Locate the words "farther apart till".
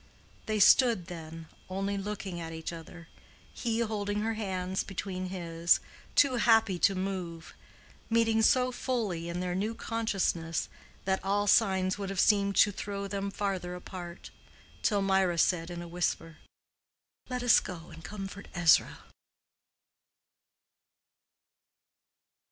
13.29-15.03